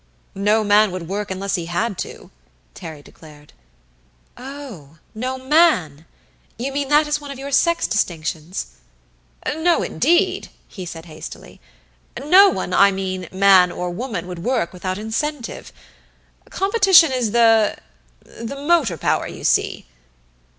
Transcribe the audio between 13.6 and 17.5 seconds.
or woman, would work without incentive. Competition is